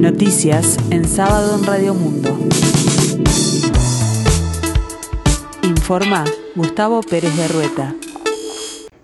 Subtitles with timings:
[0.00, 2.34] Noticias en sábado en Radio Mundo.
[5.62, 7.94] Informa Gustavo Pérez de Rueta.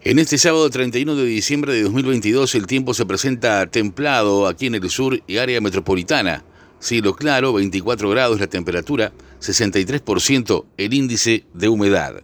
[0.01, 4.77] En este sábado 31 de diciembre de 2022 el tiempo se presenta templado aquí en
[4.77, 6.45] el sur y área metropolitana.
[6.81, 12.23] Cielo claro, 24 grados la temperatura, 63% el índice de humedad.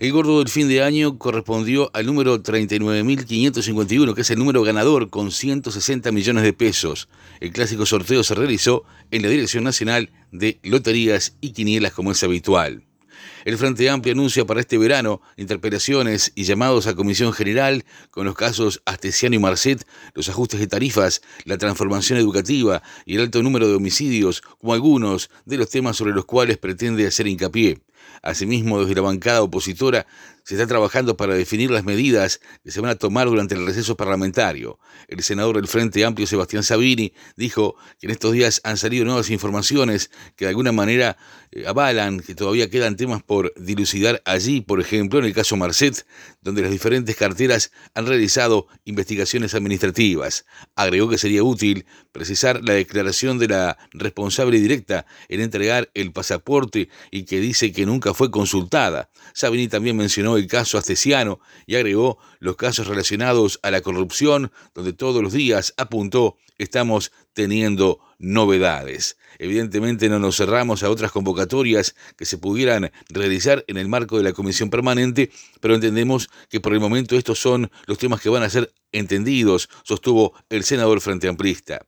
[0.00, 5.10] El gordo del fin de año correspondió al número 39.551, que es el número ganador
[5.10, 7.08] con 160 millones de pesos.
[7.40, 12.22] El clásico sorteo se realizó en la Dirección Nacional de Loterías y Quinielas como es
[12.22, 12.84] habitual.
[13.44, 18.36] El Frente Amplio anuncia para este verano interpelaciones y llamados a Comisión General con los
[18.36, 19.84] casos Astesiano y Marcet,
[20.14, 25.28] los ajustes de tarifas, la transformación educativa y el alto número de homicidios como algunos
[25.44, 27.80] de los temas sobre los cuales pretende hacer hincapié.
[28.22, 30.06] Asimismo, desde la bancada opositora
[30.48, 33.98] se está trabajando para definir las medidas que se van a tomar durante el receso
[33.98, 34.78] parlamentario.
[35.06, 39.28] El senador del Frente Amplio, Sebastián Sabini, dijo que en estos días han salido nuevas
[39.28, 41.18] informaciones que de alguna manera
[41.50, 46.06] eh, avalan que todavía quedan temas por dilucidar allí, por ejemplo, en el caso Marcet,
[46.40, 50.46] donde las diferentes carteras han realizado investigaciones administrativas.
[50.76, 56.88] Agregó que sería útil precisar la declaración de la responsable directa en entregar el pasaporte
[57.10, 59.10] y que dice que nunca fue consultada.
[59.34, 64.92] Sabini también mencionó el caso Astesiano y agregó los casos relacionados a la corrupción, donde
[64.92, 69.16] todos los días apuntó estamos teniendo novedades.
[69.38, 74.24] Evidentemente no nos cerramos a otras convocatorias que se pudieran realizar en el marco de
[74.24, 78.42] la comisión permanente, pero entendemos que por el momento estos son los temas que van
[78.42, 81.86] a ser entendidos, sostuvo el senador frente amplista.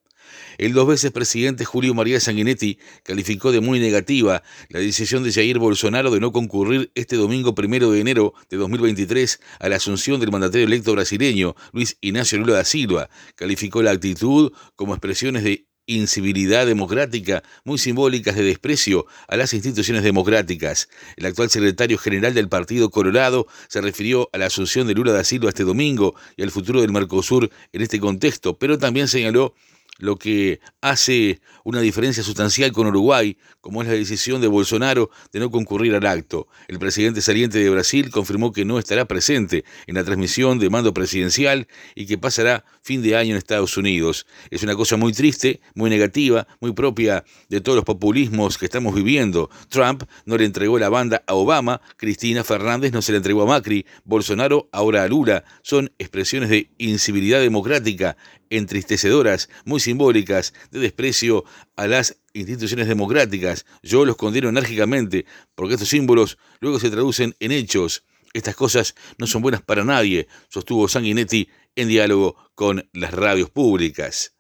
[0.58, 5.58] El dos veces presidente Julio María Sanguinetti calificó de muy negativa la decisión de Jair
[5.58, 10.30] Bolsonaro de no concurrir este domingo primero de enero de 2023 a la asunción del
[10.30, 13.10] mandatario electo brasileño Luis Ignacio Lula da Silva.
[13.34, 20.02] Calificó la actitud como expresiones de incivilidad democrática muy simbólicas de desprecio a las instituciones
[20.02, 20.88] democráticas.
[21.16, 25.24] El actual secretario general del Partido Colorado se refirió a la asunción de Lula da
[25.24, 29.54] Silva este domingo y al futuro del Mercosur en este contexto, pero también señaló
[30.00, 35.40] lo que hace una diferencia sustancial con Uruguay, como es la decisión de Bolsonaro de
[35.40, 36.48] no concurrir al acto.
[36.68, 40.94] El presidente saliente de Brasil confirmó que no estará presente en la transmisión de mando
[40.94, 44.26] presidencial y que pasará fin de año en Estados Unidos.
[44.50, 48.94] Es una cosa muy triste, muy negativa, muy propia de todos los populismos que estamos
[48.94, 49.50] viviendo.
[49.68, 53.46] Trump no le entregó la banda a Obama, Cristina Fernández no se la entregó a
[53.46, 55.44] Macri, Bolsonaro ahora a Lula.
[55.62, 58.16] Son expresiones de incivilidad democrática
[58.50, 61.44] entristecedoras, muy simbólicas, de desprecio
[61.76, 63.64] a las instituciones democráticas.
[63.82, 65.24] Yo los condeno enérgicamente,
[65.54, 68.04] porque estos símbolos luego se traducen en hechos.
[68.32, 74.34] Estas cosas no son buenas para nadie, sostuvo Sanguinetti en diálogo con las radios públicas.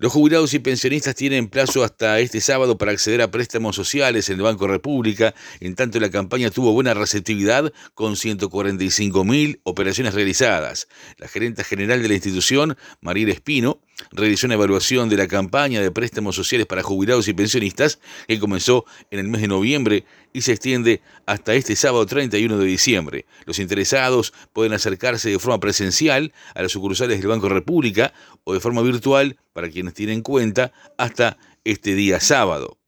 [0.00, 4.36] Los jubilados y pensionistas tienen plazo hasta este sábado para acceder a préstamos sociales en
[4.36, 10.88] el Banco República, en tanto la campaña tuvo buena receptividad con 145.000 operaciones realizadas.
[11.18, 15.90] La gerenta general de la institución, Mariela Espino, realizó una evaluación de la campaña de
[15.90, 20.52] préstamos sociales para jubilados y pensionistas que comenzó en el mes de noviembre y se
[20.52, 23.26] extiende hasta este sábado 31 de diciembre.
[23.44, 28.12] Los interesados pueden acercarse de forma presencial a las sucursales del Banco República
[28.44, 32.79] o de forma virtual para quienes tienen cuenta hasta este día sábado.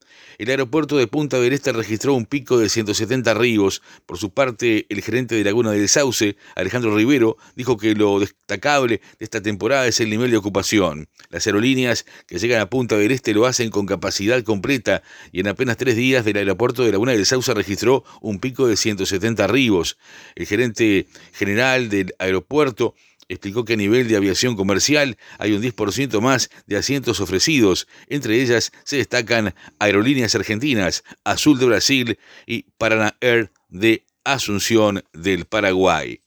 [0.43, 3.81] El aeropuerto de Punta del Este registró un pico de 170 arribos.
[4.07, 9.01] Por su parte, el gerente de Laguna del Sauce, Alejandro Rivero, dijo que lo destacable
[9.21, 11.09] de esta temporada es el nivel de ocupación.
[11.31, 15.47] Las aerolíneas que llegan a Punta del Este lo hacen con capacidad completa y en
[15.47, 19.97] apenas tres días del aeropuerto de Laguna del Sauce registró un pico de 170 arribos.
[20.35, 22.97] El gerente general del aeropuerto
[23.33, 27.89] explicó que a nivel de aviación comercial hay un 10% más de asientos ofrecidos.
[28.09, 35.47] Entre ellas se destacan Aerolíneas Argentinas, Azul de Brasil y Paraná Air de Asunción del
[35.47, 36.21] Paraguay.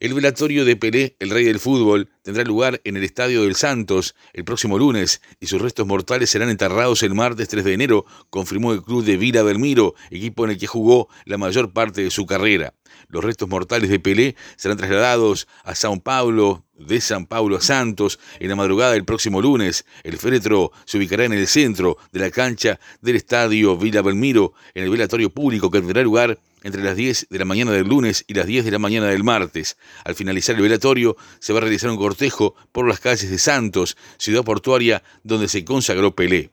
[0.00, 4.14] El velatorio de Pelé, el rey del fútbol, tendrá lugar en el Estadio del Santos
[4.32, 8.72] el próximo lunes y sus restos mortales serán enterrados el martes 3 de enero, confirmó
[8.72, 12.26] el club de Vila Belmiro, equipo en el que jugó la mayor parte de su
[12.26, 12.74] carrera.
[13.08, 18.18] Los restos mortales de Pelé serán trasladados a Sao Paulo, de San Paulo a Santos,
[18.38, 19.84] en la madrugada del próximo lunes.
[20.04, 24.84] El féretro se ubicará en el centro de la cancha del estadio Vila Belmiro, en
[24.84, 28.34] el velatorio público que tendrá lugar entre las 10 de la mañana del lunes y
[28.34, 29.76] las 10 de la mañana del martes.
[30.04, 33.96] Al finalizar el velatorio, se va a realizar un cortejo por las calles de Santos,
[34.18, 36.50] ciudad portuaria donde se consagró Pelé.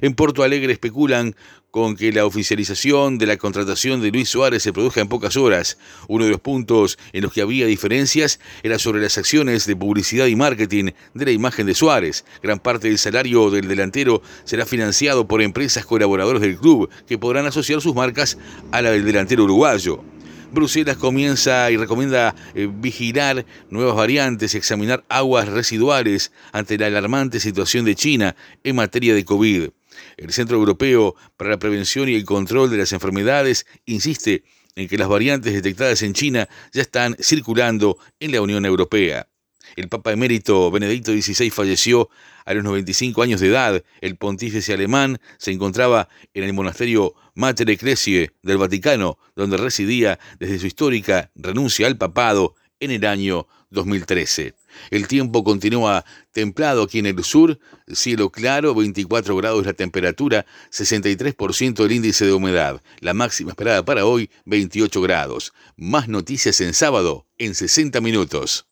[0.00, 1.34] En Porto Alegre especulan
[1.70, 5.78] con que la oficialización de la contratación de Luis Suárez se produzca en pocas horas.
[6.08, 10.26] Uno de los puntos en los que había diferencias era sobre las acciones de publicidad
[10.26, 12.24] y marketing de la imagen de Suárez.
[12.42, 17.46] Gran parte del salario del delantero será financiado por empresas colaboradoras del club que podrán
[17.46, 18.38] asociar sus marcas
[18.72, 20.02] a la del delantero uruguayo.
[20.50, 27.40] Bruselas comienza y recomienda eh, vigilar nuevas variantes y examinar aguas residuales ante la alarmante
[27.40, 29.68] situación de China en materia de COVID.
[30.16, 34.98] El Centro Europeo para la Prevención y el Control de las Enfermedades insiste en que
[34.98, 39.27] las variantes detectadas en China ya están circulando en la Unión Europea.
[39.76, 42.08] El Papa emérito Benedicto XVI falleció
[42.44, 43.82] a los 95 años de edad.
[44.00, 50.58] El pontífice alemán se encontraba en el monasterio Mater Ecclesiae del Vaticano, donde residía desde
[50.58, 54.54] su histórica renuncia al papado en el año 2013.
[54.90, 57.58] El tiempo continúa templado aquí en el sur,
[57.92, 62.80] cielo claro, 24 grados la temperatura, 63% el índice de humedad.
[63.00, 65.52] La máxima esperada para hoy, 28 grados.
[65.76, 68.66] Más noticias en sábado, en 60 minutos.